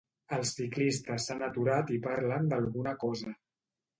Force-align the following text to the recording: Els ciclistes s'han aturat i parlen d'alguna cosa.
Els 0.35 0.53
ciclistes 0.59 1.27
s'han 1.27 1.43
aturat 1.49 1.93
i 1.97 1.99
parlen 2.07 2.49
d'alguna 2.53 2.97
cosa. 3.07 3.37